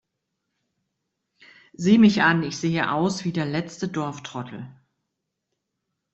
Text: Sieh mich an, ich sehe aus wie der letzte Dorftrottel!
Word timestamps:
Sieh 1.73 1.99
mich 1.99 2.23
an, 2.23 2.41
ich 2.41 2.57
sehe 2.57 2.91
aus 2.91 3.23
wie 3.23 3.31
der 3.31 3.45
letzte 3.45 3.87
Dorftrottel! 3.87 4.67